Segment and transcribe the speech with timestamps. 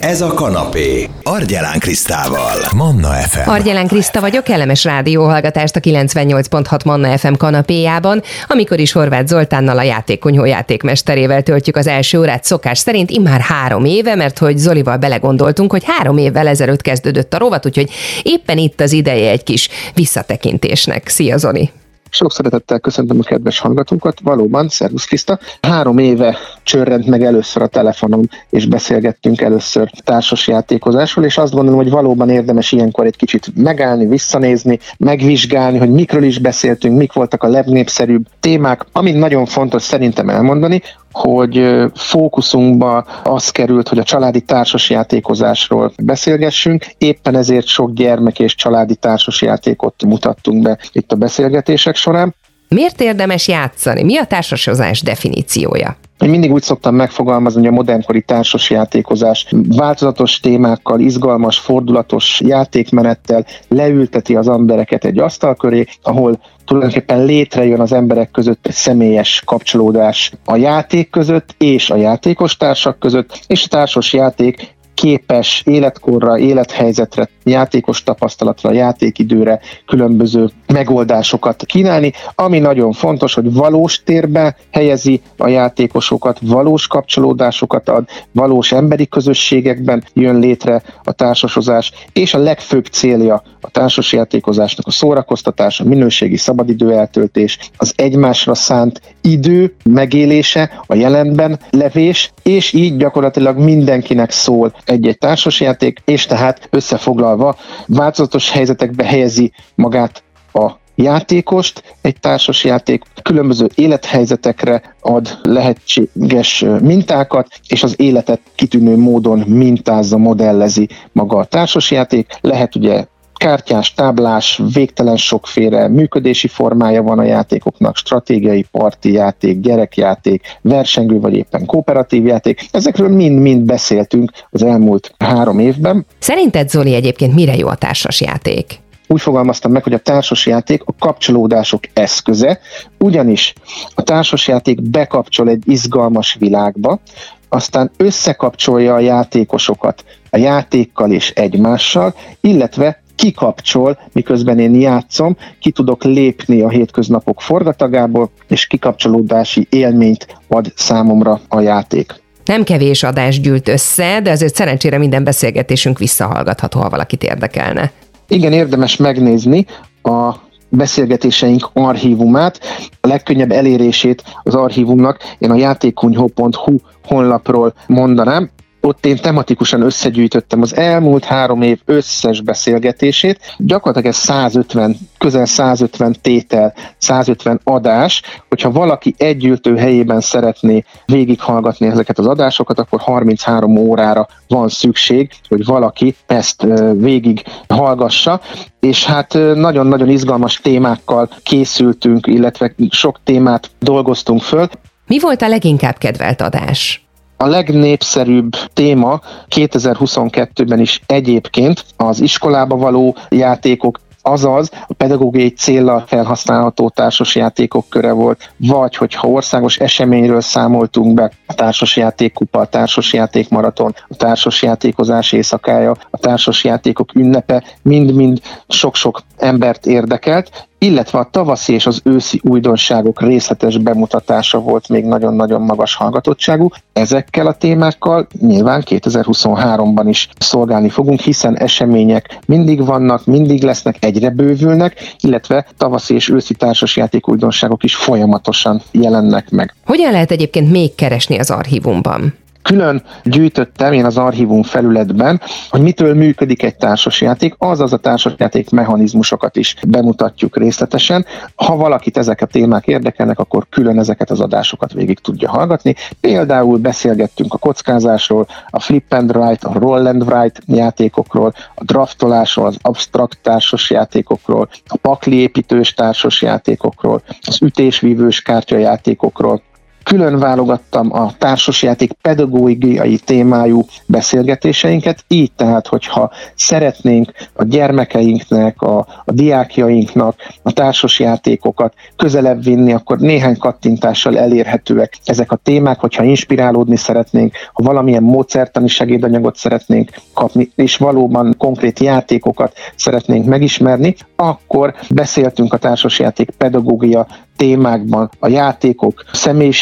[0.00, 1.08] Ez a kanapé.
[1.22, 2.56] Argyelán Krisztával.
[2.76, 3.50] Manna FM.
[3.50, 9.82] Argyelán Kriszta vagyok, kellemes rádióhallgatást a 98.6 Manna FM kanapéjában, amikor is Horváth Zoltánnal a
[9.82, 15.70] játékonyhó játékmesterével töltjük az első órát szokás szerint immár három éve, mert hogy Zolival belegondoltunk,
[15.70, 17.90] hogy három évvel ezelőtt kezdődött a rovat, úgyhogy
[18.22, 21.08] éppen itt az ideje egy kis visszatekintésnek.
[21.08, 21.70] Szia Zoli!
[22.10, 24.20] Sok szeretettel köszöntöm a kedves hallgatókat.
[24.22, 25.38] Valóban, szervusz Kriszta.
[25.60, 31.80] Három éve csörrent meg először a telefonom, és beszélgettünk először társas játékozásról, és azt gondolom,
[31.80, 37.42] hogy valóban érdemes ilyenkor egy kicsit megállni, visszanézni, megvizsgálni, hogy mikről is beszéltünk, mik voltak
[37.42, 38.86] a legnépszerűbb témák.
[38.92, 40.82] Amit nagyon fontos szerintem elmondani,
[41.12, 46.86] hogy fókuszunkba az került, hogy a családi társasjátékozásról beszélgessünk.
[46.98, 52.34] Éppen ezért sok gyermek és családi társasjátékot mutattunk be itt a beszélgetések során.
[52.68, 54.02] Miért érdemes játszani?
[54.02, 55.96] Mi a társasozás definíciója?
[56.18, 64.36] Én mindig úgy szoktam megfogalmazni, hogy a modernkori társasjátékozás változatos témákkal, izgalmas, fordulatos játékmenettel leülteti
[64.36, 70.56] az embereket egy asztal köré, ahol tulajdonképpen létrejön az emberek között egy személyes kapcsolódás a
[70.56, 78.02] játék között és a játékos társak között, és a társas játék képes életkorra, élethelyzetre, játékos
[78.02, 86.86] tapasztalatra, játékidőre különböző megoldásokat kínálni, ami nagyon fontos, hogy valós térbe helyezi a játékosokat, valós
[86.86, 94.86] kapcsolódásokat ad, valós emberi közösségekben jön létre a társasozás, és a legfőbb célja a társasjátékozásnak
[94.86, 102.72] a szórakoztatás, a minőségi szabadidő eltöltés, az egymásra szánt idő megélése, a jelenben levés, és
[102.72, 111.96] így gyakorlatilag mindenkinek szól egy-egy társasjáték, és tehát összefoglalva változatos helyzetekbe helyezi magát a játékost,
[112.00, 121.36] egy társasjáték különböző élethelyzetekre ad lehetséges mintákat, és az életet kitűnő módon mintázza, modellezi maga
[121.36, 122.38] a társasjáték.
[122.40, 123.04] Lehet ugye
[123.40, 131.34] kártyás, táblás, végtelen sokféle működési formája van a játékoknak, stratégiai, parti játék, gyerekjáték, versengő vagy
[131.34, 132.68] éppen kooperatív játék.
[132.70, 136.06] Ezekről mind-mind beszéltünk az elmúlt három évben.
[136.18, 138.78] Szerinted Zoli egyébként mire jó a társas játék?
[139.06, 142.60] úgy fogalmaztam meg, hogy a társasjáték a kapcsolódások eszköze,
[142.98, 143.52] ugyanis
[143.94, 147.00] a társasjáték bekapcsol egy izgalmas világba,
[147.48, 156.04] aztán összekapcsolja a játékosokat a játékkal és egymással, illetve kikapcsol, miközben én játszom, ki tudok
[156.04, 162.22] lépni a hétköznapok forgatagából, és kikapcsolódási élményt ad számomra a játék.
[162.44, 167.90] Nem kevés adás gyűlt össze, de azért szerencsére minden beszélgetésünk visszahallgatható, ha valakit érdekelne.
[168.28, 169.66] Igen, érdemes megnézni
[170.02, 170.34] a
[170.68, 172.60] beszélgetéseink archívumát,
[173.00, 180.76] a legkönnyebb elérését az archívumnak én a játékunyhó.hu honlapról mondanám ott én tematikusan összegyűjtöttem az
[180.76, 189.14] elmúlt három év összes beszélgetését, gyakorlatilag ez 150, közel 150 tétel, 150 adás, hogyha valaki
[189.18, 196.66] együltő helyében szeretné végighallgatni ezeket az adásokat, akkor 33 órára van szükség, hogy valaki ezt
[196.94, 198.40] végig hallgassa,
[198.80, 204.68] és hát nagyon-nagyon izgalmas témákkal készültünk, illetve sok témát dolgoztunk föl.
[205.06, 207.09] Mi volt a leginkább kedvelt adás?
[207.42, 209.20] A legnépszerűbb téma
[209.56, 218.52] 2022-ben is egyébként az iskolába való játékok, azaz a pedagógiai célra felhasználható társasjátékok köre volt,
[218.56, 227.14] vagy hogyha országos eseményről számoltunk be, a társasjátékkupa, a társasjátékmaraton, a társasjátékozás éjszakája, a társasjátékok
[227.14, 234.88] ünnepe, mind-mind sok-sok embert érdekelt, illetve a tavaszi és az őszi újdonságok részletes bemutatása volt
[234.88, 236.68] még nagyon-nagyon magas hallgatottságú.
[236.92, 244.30] Ezekkel a témákkal nyilván 2023-ban is szolgálni fogunk, hiszen események mindig vannak, mindig lesznek, egyre
[244.30, 249.74] bővülnek, illetve tavaszi és őszi társasjáték újdonságok is folyamatosan jelennek meg.
[249.84, 252.34] Hogyan lehet egyébként még keresni az archívumban?
[252.62, 255.40] Külön gyűjtöttem én az archívum felületben,
[255.70, 261.26] hogy mitől működik egy társasjáték, azaz a társasjáték mechanizmusokat is bemutatjuk részletesen.
[261.54, 265.94] Ha valakit ezek a témák érdekelnek, akkor külön ezeket az adásokat végig tudja hallgatni.
[266.20, 272.66] Például beszélgettünk a kockázásról, a flip and write, a roll and write játékokról, a draftolásról,
[272.66, 279.62] az abstrakt társas játékokról, a pakli építős társas játékokról, az ütésvívős kártyajátékokról,
[280.04, 289.32] külön válogattam a társasjáték pedagógiai témájú beszélgetéseinket, így tehát, hogyha szeretnénk a gyermekeinknek, a, a
[289.32, 297.54] diákjainknak a társasjátékokat közelebb vinni, akkor néhány kattintással elérhetőek ezek a témák, hogyha inspirálódni szeretnénk,
[297.72, 305.76] ha valamilyen módszertani segédanyagot szeretnénk kapni, és valóban konkrét játékokat szeretnénk megismerni, akkor beszéltünk a
[305.76, 307.26] társasjáték pedagógia
[307.56, 309.24] témákban a játékok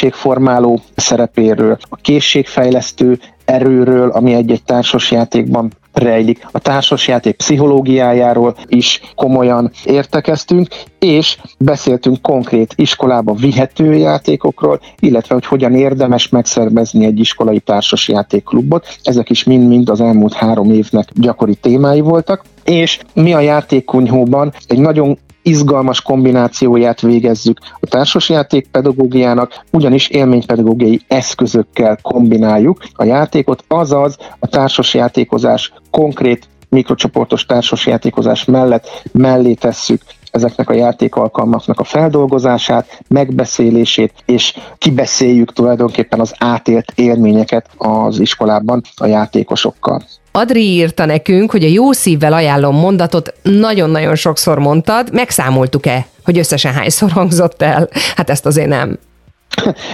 [0.09, 6.47] személyiségformáló szerepéről, a készségfejlesztő erőről, ami egy-egy társasjátékban rejlik.
[6.53, 10.69] A társasjáték pszichológiájáról is komolyan értekeztünk,
[10.99, 18.87] és beszéltünk konkrét iskolába vihető játékokról, illetve hogy hogyan érdemes megszervezni egy iskolai társasjátékklubot.
[19.03, 24.79] Ezek is mind-mind az elmúlt három évnek gyakori témái voltak és mi a játékkunyhóban egy
[24.79, 27.59] nagyon izgalmas kombinációját végezzük.
[27.81, 38.45] A társasjáték pedagógiának, ugyanis élménypedagógiai eszközökkel kombináljuk a játékot, azaz a társasjátékozás konkrét mikrocsoportos társasjátékozás
[38.45, 40.03] mellett mellé tesszük
[40.39, 49.07] ezeknek a játékalkalmaknak a feldolgozását, megbeszélését, és kibeszéljük tulajdonképpen az átélt élményeket az iskolában a
[49.07, 50.03] játékosokkal.
[50.33, 56.73] Adri írta nekünk, hogy a jó szívvel ajánlom mondatot nagyon-nagyon sokszor mondtad, megszámoltuk-e, hogy összesen
[56.73, 57.89] hányszor hangzott el?
[58.17, 58.99] Hát ezt azért nem.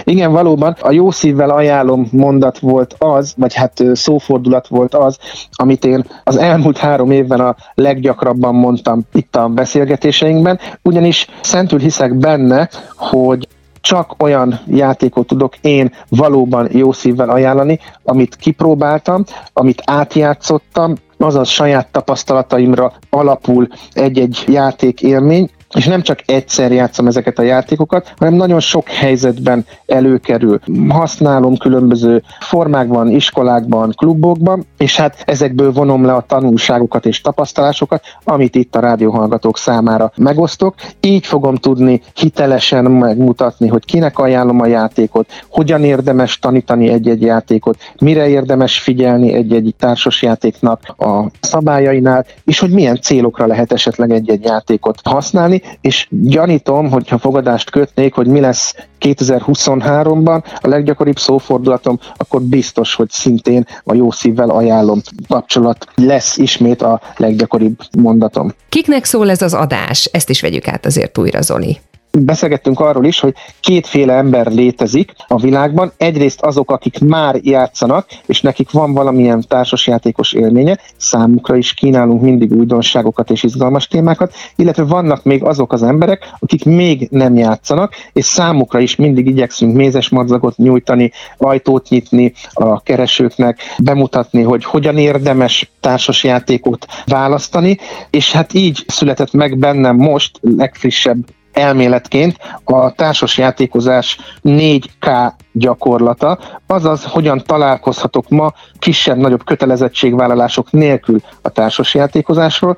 [0.03, 0.75] Igen, valóban.
[0.79, 5.17] A jó szívvel ajánlom mondat volt az, vagy hát szófordulat volt az,
[5.51, 12.15] amit én az elmúlt három évben a leggyakrabban mondtam itt a beszélgetéseinkben, ugyanis szentül hiszek
[12.15, 13.47] benne, hogy
[13.81, 19.23] csak olyan játékot tudok én valóban jó szívvel ajánlani, amit kipróbáltam,
[19.53, 27.39] amit átjátszottam, azaz saját tapasztalataimra alapul egy-egy játék élmény, és nem csak egyszer játszom ezeket
[27.39, 30.59] a játékokat, hanem nagyon sok helyzetben előkerül.
[30.89, 38.55] Használom különböző formákban, iskolákban, klubokban, és hát ezekből vonom le a tanulságokat és tapasztalásokat, amit
[38.55, 40.75] itt a rádióhallgatók számára megosztok.
[40.99, 47.77] Így fogom tudni hitelesen megmutatni, hogy kinek ajánlom a játékot, hogyan érdemes tanítani egy-egy játékot,
[47.99, 54.99] mire érdemes figyelni egy-egy társasjátéknak a szabályainál, és hogy milyen célokra lehet esetleg egy-egy játékot
[55.03, 62.95] használni, és gyanítom, hogyha fogadást kötnék, hogy mi lesz 2023-ban, a leggyakoribb szófordulatom, akkor biztos,
[62.95, 68.53] hogy szintén a jó szívvel ajánlom kapcsolat lesz ismét a leggyakoribb mondatom.
[68.69, 70.09] Kiknek szól ez az adás?
[70.11, 71.79] Ezt is vegyük át azért újra, Zoli
[72.23, 75.91] beszélgettünk arról is, hogy kétféle ember létezik a világban.
[75.97, 82.51] Egyrészt azok, akik már játszanak, és nekik van valamilyen társasjátékos élménye, számukra is kínálunk mindig
[82.51, 88.25] újdonságokat és izgalmas témákat, illetve vannak még azok az emberek, akik még nem játszanak, és
[88.25, 95.71] számukra is mindig igyekszünk mézes madzagot nyújtani, ajtót nyitni a keresőknek, bemutatni, hogy hogyan érdemes
[95.79, 97.77] társasjátékot választani,
[98.09, 101.17] és hát így született meg bennem most legfrissebb
[101.55, 112.77] elméletként a társasjátékozás 4K gyakorlata, azaz hogyan találkozhatok ma kisebb-nagyobb kötelezettségvállalások nélkül a társasjátékozásról,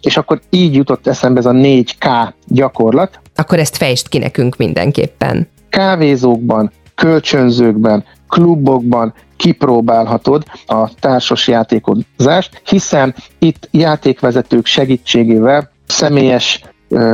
[0.00, 3.20] és akkor így jutott eszembe ez a 4K gyakorlat.
[3.34, 5.48] Akkor ezt fejtsd ki nekünk mindenképpen.
[5.68, 16.60] Kávézókban, kölcsönzőkben, klubokban kipróbálhatod a társas játékozást, hiszen itt játékvezetők segítségével személyes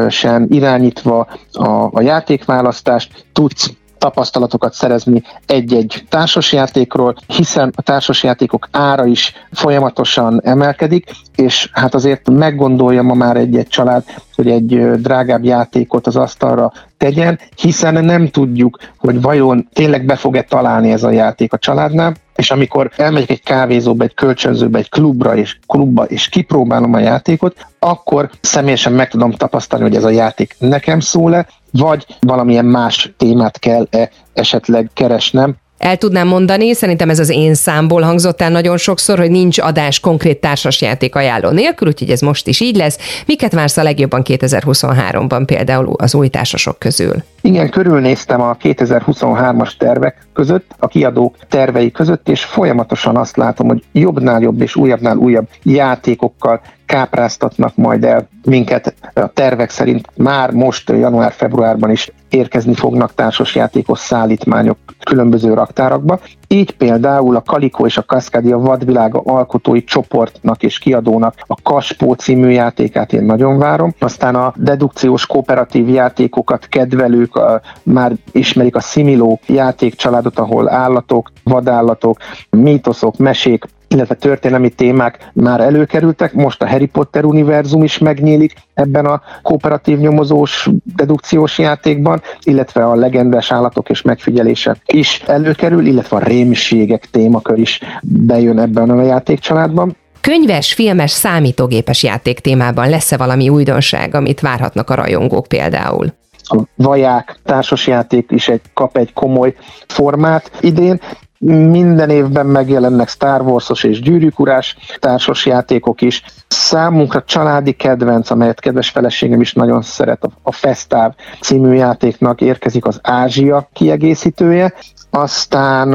[0.08, 3.72] sem irányítva a, a játékválasztást, tudsz
[4.04, 13.02] tapasztalatokat szerezni egy-egy társasjátékról, hiszen a társasjátékok ára is folyamatosan emelkedik, és hát azért meggondolja
[13.02, 19.20] ma már egy-egy család, hogy egy drágább játékot az asztalra tegyen, hiszen nem tudjuk, hogy
[19.20, 24.04] vajon tényleg be fog-e találni ez a játék a családnál, és amikor elmegyek egy kávézóba,
[24.04, 29.84] egy kölcsönzőbe, egy klubra és klubba, és kipróbálom a játékot, akkor személyesen meg tudom tapasztalni,
[29.84, 31.46] hogy ez a játék nekem szól-e,
[31.78, 37.54] vagy valamilyen más témát kell -e esetleg keresnem, el tudnám mondani, szerintem ez az én
[37.54, 42.46] számból hangzott el nagyon sokszor, hogy nincs adás konkrét társasjáték ajánló nélkül, úgyhogy ez most
[42.46, 43.22] is így lesz.
[43.26, 47.14] Miket vársz a legjobban 2023-ban például az új társasok közül?
[47.40, 53.82] Igen, körülnéztem a 2023-as tervek között, a kiadók tervei között, és folyamatosan azt látom, hogy
[53.92, 56.60] jobbnál jobb és újabbnál újabb játékokkal
[56.94, 64.78] kápráztatnak majd el minket a tervek szerint már most január-februárban is érkezni fognak társasjátékos szállítmányok
[65.04, 66.18] különböző raktárakba.
[66.48, 72.48] Így például a Kalikó és a Kaszkádia vadvilága alkotói csoportnak és kiadónak a Kaspó című
[72.48, 73.94] játékát én nagyon várom.
[73.98, 82.18] Aztán a dedukciós kooperatív játékokat kedvelők a, már ismerik a Similó játékcsaládot, ahol állatok, vadállatok,
[82.50, 89.06] mítoszok, mesék, illetve történelmi témák már előkerültek, most a Harry Potter univerzum is megnyílik ebben
[89.06, 96.20] a kooperatív nyomozós dedukciós játékban, illetve a legendás állatok és megfigyelése is előkerül, illetve a
[96.20, 99.96] rémségek témakör is bejön ebben a játékcsaládban.
[100.20, 106.06] Könyves, filmes, számítógépes játék témában lesz-e valami újdonság, amit várhatnak a rajongók például?
[106.46, 109.54] a vaják társasjáték is egy, kap egy komoly
[109.86, 111.00] formát idén,
[111.44, 116.22] minden évben megjelennek Star Wars-os és gyűrűkurás társas játékok is.
[116.48, 122.98] Számunkra családi kedvenc, amelyet kedves feleségem is nagyon szeret, a Festáv című játéknak érkezik az
[123.02, 124.74] Ázsia kiegészítője,
[125.10, 125.94] aztán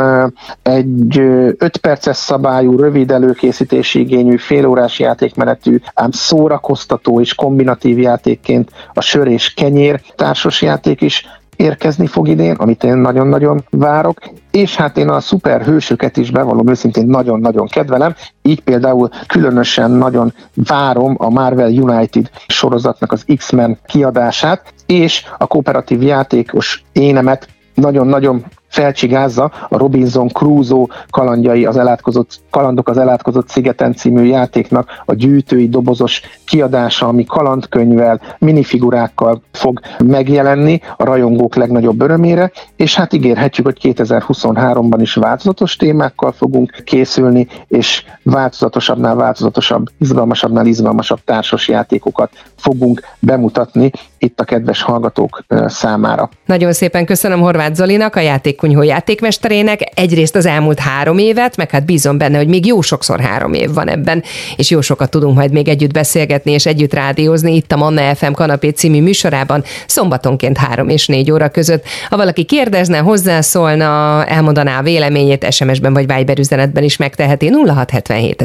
[0.62, 9.02] egy 5 perces szabályú, rövid előkészítési igényű, félórás játékmenetű, ám szórakoztató és kombinatív játékként a
[9.02, 11.26] sör és kenyér társas játék is
[11.60, 14.20] érkezni fog idén, amit én nagyon-nagyon várok,
[14.52, 21.16] és hát én a szuperhősöket is bevallom őszintén nagyon-nagyon kedvelem, így például különösen nagyon várom
[21.18, 29.78] a Marvel United sorozatnak az X-Men kiadását, és a kooperatív játékos énemet nagyon-nagyon felcsigázza a
[29.78, 37.08] Robinson Crusoe kalandjai, az elátkozott, kalandok az elátkozott szigeten című játéknak a gyűjtői dobozos kiadása,
[37.08, 45.14] ami kalandkönyvvel, minifigurákkal fog megjelenni a rajongók legnagyobb örömére, és hát ígérhetjük, hogy 2023-ban is
[45.14, 54.44] változatos témákkal fogunk készülni, és változatosabbnál változatosabb, izgalmasabbnál izgalmasabb társas játékokat fogunk bemutatni itt a
[54.44, 56.30] kedves hallgatók számára.
[56.46, 58.20] Nagyon szépen köszönöm Horváth Zolinak, a
[58.60, 63.20] játékkunyhó játékmesterének egyrészt az elmúlt három évet, meg hát bízom benne, hogy még jó sokszor
[63.20, 64.24] három év van ebben,
[64.56, 68.32] és jó sokat tudunk majd még együtt beszélgetni és együtt rádiózni itt a Manna FM
[68.32, 71.84] kanapé című műsorában szombatonként három és négy óra között.
[72.10, 78.44] Ha valaki kérdezne, hozzászólna, elmondaná a véleményét, SMS-ben vagy Viber üzenetben is megteheti 0677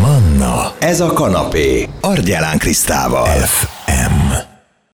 [0.00, 3.26] Manna, ez a kanapé, Argyelán Krisztával.
[3.26, 4.49] FM.